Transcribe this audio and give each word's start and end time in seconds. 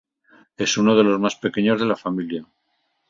Es 0.57 0.79
uno 0.79 0.95
de 0.97 1.03
los 1.03 1.19
más 1.19 1.35
pequeños 1.35 1.79
de 1.79 1.85
la 1.85 1.95
familia. 1.95 2.43